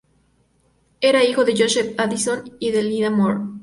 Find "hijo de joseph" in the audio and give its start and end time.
1.23-1.93